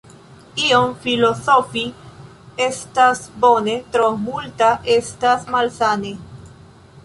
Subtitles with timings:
[0.67, 1.83] Iom filozofii
[2.67, 6.19] estas bone, tro multe estas malsane.